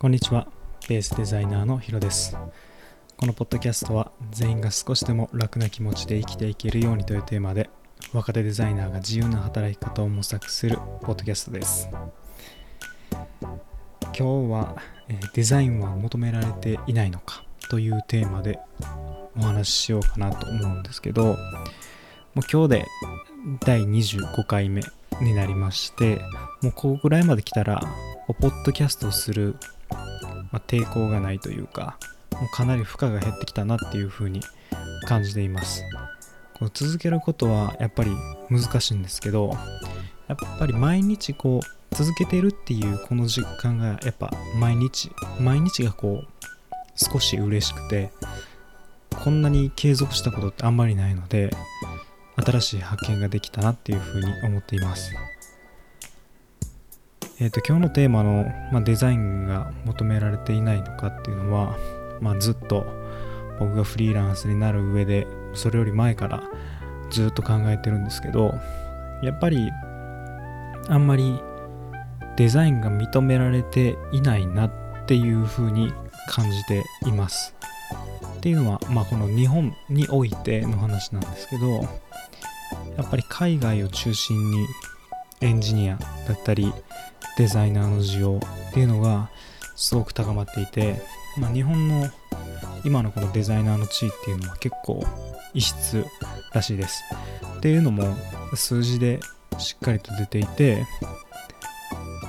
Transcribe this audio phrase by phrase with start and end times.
[0.00, 0.46] こんにちは。
[0.88, 2.36] ベースデザイナーのヒロです。
[3.16, 7.68] このポッドキャストは全員が少しでも楽な気持ちで生きていけるようにというテーマで
[8.12, 11.88] 若手デザイナーが自由な働き方を模索するポッドキャストです。
[13.02, 14.22] 今日
[14.52, 14.76] は、
[15.34, 18.60] デザインは求められていないのかというテーマで
[19.36, 21.36] お話ししようかなと思うんですけどもう
[22.48, 22.86] 今日で
[23.64, 24.82] 第25回目
[25.20, 26.20] になりまして
[26.62, 27.82] もうここぐらいまで来たら
[28.28, 29.56] ポッドキャストをする
[30.52, 31.98] まあ、抵抗がないというか
[32.32, 34.40] もうかなり負荷が減ってきたなっていう風に
[35.06, 35.82] 感じています。
[36.58, 38.10] こう続けることはやっぱり
[38.50, 39.56] 難しいんですけど
[40.26, 46.28] やっぱり毎日こう続けてるっていうこの実感がやっぱ毎日毎日がこう
[46.96, 48.10] 少し嬉しくて
[49.10, 51.50] こんなに継続したことってあんまりないので
[52.36, 55.12] 新しい発見ができたなっていう風に思っています。
[57.40, 61.78] えー、と今日のテーマの、まあ、デザインが求められていないのかっていうのは、
[62.20, 62.84] まあ、ずっと
[63.60, 66.42] 僕がフリーランスになる上でそれより前から
[67.10, 68.54] ずっと考えてるんですけど
[69.22, 69.70] やっぱり
[70.88, 71.40] あんまり
[72.36, 74.72] デザインが認められていないなっ
[75.06, 75.92] ていうふうに
[76.28, 77.54] 感じています。
[78.36, 81.66] っていうのは、まあ、この日本においての話なんですけど
[82.96, 84.66] やっぱり海外を中心に
[85.40, 86.72] エンジニアだったり
[87.38, 89.30] デザイナーの需要っていうのが
[89.76, 91.00] すごく高まっていて、
[91.38, 92.10] まあ、日本の
[92.84, 95.02] 今のこのデザイナーの地位っていうのは結構
[95.54, 96.04] 異質
[96.52, 97.02] らしいです。
[97.58, 98.14] っていうのも
[98.54, 99.20] 数字で
[99.58, 100.84] しっかりと出ていて、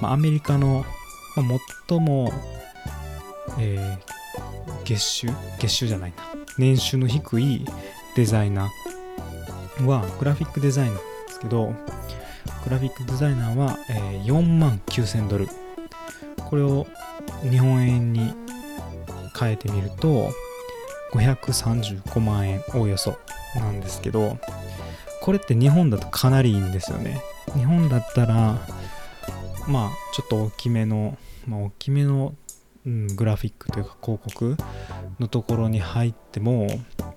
[0.00, 0.84] まあ、アメリカの、
[1.36, 1.42] ま、
[1.88, 2.32] 最も、
[3.60, 4.14] えー
[4.84, 6.16] 月収月収じゃないな
[6.58, 7.64] 年収の低い
[8.16, 11.74] デザイナーはグラフィックデザイナーなんですけど
[12.64, 15.48] グラフィックデザイナーは、えー4万9000ドル。
[16.48, 16.86] これを
[17.42, 18.34] 日本円に
[19.38, 20.30] 変えてみると、
[21.12, 23.18] 535万円おおよそ
[23.54, 24.38] なんですけど、
[25.20, 27.22] これって日本だとかなりいいんですよね。
[27.52, 28.58] 日本だったら、
[29.68, 32.34] まあ、ちょっと大きめの、まあ、大きめの、
[32.86, 34.56] うん、グラフィックというか広告
[35.20, 36.66] のところに入っても、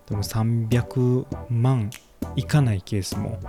[0.08, 1.90] でも300万
[2.36, 3.40] いかないケースも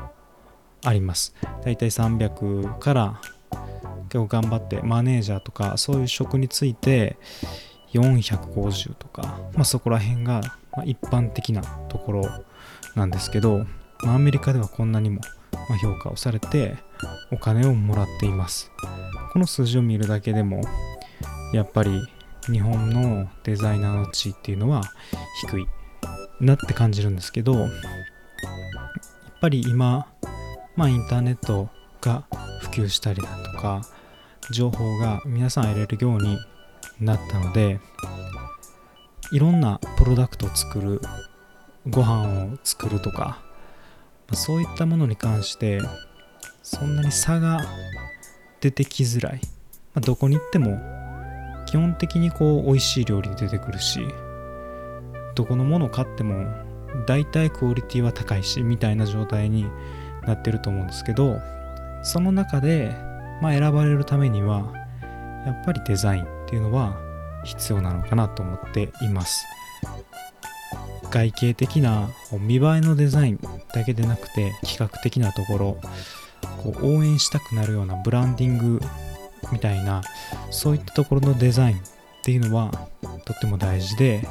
[0.84, 1.34] あります。
[1.64, 3.20] だいたい300から
[4.08, 7.16] 結構頑張ってマネージャーとかそういう職について
[7.92, 10.40] 450とか、まあ、そこら辺が
[10.76, 12.22] ま一般的なところ
[12.94, 13.66] なんですけど、
[14.02, 15.20] まあ、アメリカではこんなにも
[15.68, 16.76] ま評価をされて
[17.30, 18.70] お金をもらっています。
[19.32, 20.62] この数字を見るだけでも
[21.52, 22.00] やっぱり
[22.50, 24.82] 日本のデザイナーの地位っていうのは
[25.42, 25.66] 低い
[26.40, 27.70] なって感じるんですけどやっ
[29.40, 30.06] ぱり今
[30.78, 31.68] まあインターネット
[32.00, 32.22] が
[32.60, 33.82] 普及したりだとか
[34.52, 36.38] 情報が皆さん得れるように
[37.00, 37.80] なったので
[39.32, 41.00] いろんなプロダクトを作る
[41.90, 43.42] ご飯を作るとか
[44.34, 45.80] そういったものに関して
[46.62, 47.60] そんなに差が
[48.60, 49.40] 出てきづらい、
[49.94, 50.78] まあどこに行っても
[51.66, 53.98] 基本的にこう美味しい料理出てくるし
[55.34, 56.46] どこのものを買っても
[57.08, 59.66] 大体クオリティは高いしみたいな状態に
[60.28, 61.40] なってると思うんですけど
[62.02, 62.94] その中で、
[63.42, 64.72] まあ、選ばれるためには
[65.46, 66.96] やっぱりデザインっていうのは
[67.44, 69.46] 必要なのかなと思っています。
[71.10, 73.40] 外形的な見栄えのデザイン
[73.72, 75.78] だけでなくて企画的なところ
[76.62, 78.80] こう応援したくなるようなブランディング
[79.50, 80.02] みたいな
[80.50, 81.80] そういったところのデザインっ
[82.24, 82.70] ていうのは
[83.24, 84.28] とっても大事で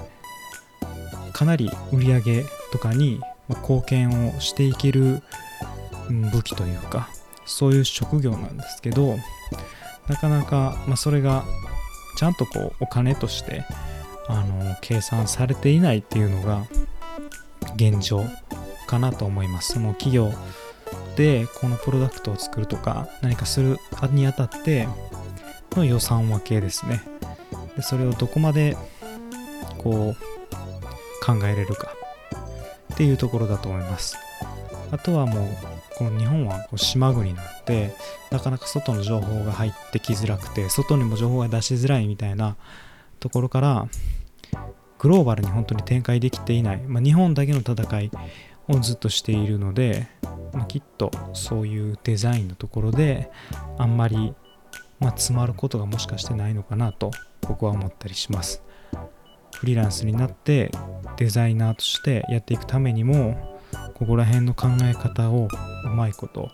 [1.33, 3.19] かなり売り上げとかに
[3.49, 5.23] 貢献をしていける
[6.09, 7.09] 武器というか
[7.45, 9.17] そういう職業なんですけど
[10.07, 11.43] なかなか、まあ、それが
[12.17, 13.63] ちゃんとこうお金として
[14.27, 16.63] あの計算されていないっていうのが
[17.75, 18.23] 現状
[18.87, 19.73] かなと思います。
[19.73, 20.31] その企業
[21.15, 23.77] でこのプロダクトを作るとか何かする
[24.11, 24.87] にあたって
[25.75, 27.01] の予算分けですね。
[27.75, 28.77] でそれをどこまで
[29.77, 31.91] こう考えれるか
[32.93, 34.17] っていうところだと思います。
[34.91, 37.91] あとはもうこの日本はこう島国なので
[38.29, 42.55] なかなか外の情報が入ってきづらくて外にも情報が出しづらいみたいな
[43.19, 43.87] ところから
[44.99, 48.11] グローバルに本当に展開できていない、まあ、日本だけの戦い
[48.67, 50.07] をずっとしているので、
[50.53, 53.31] まあきっとそういうデザインのところで
[53.77, 54.33] あんまり、
[54.99, 57.11] まあ、詰まることがもしかしてないのかなと
[57.41, 58.61] 僕は思ったりします。
[59.55, 60.69] フリーランスになって
[61.15, 63.56] デザイナーとしてやっていくためにも
[63.97, 65.47] ここら辺の考え方を
[65.85, 66.51] うまいこと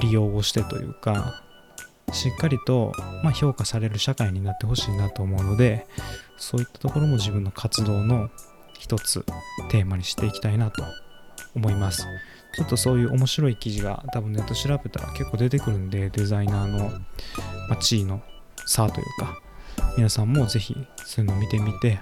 [0.00, 1.42] 利用をしてというか
[2.12, 2.92] しっかりと、
[3.24, 5.88] まあ、評価される社会になってほしいなと思うので
[6.36, 8.30] そういったところも自分の活動の
[8.78, 9.24] 一つ
[9.70, 10.84] テーマにしていきたいなと
[11.56, 12.06] 思います。
[12.54, 16.90] ちょっとそういう面白い記事が多分ネット調べたら結構出てくるんでデザイナーの、
[17.68, 18.20] まあ、地位の
[18.66, 19.40] 差というか
[19.96, 20.76] 皆さんもぜひ
[21.06, 21.98] そういうのを見てみて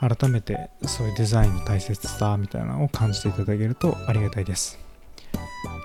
[0.00, 4.78] 改めてそういうデザインの大切さみたいなのを感じていただけるとありがたいです。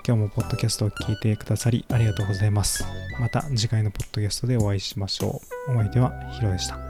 [0.06, 2.84] 今日もポッドキャストを聞いてくださりありがとうございます。
[3.18, 5.72] また次回のポッドキャストでお会いしましょう。
[5.72, 6.83] お相手はヒロでした。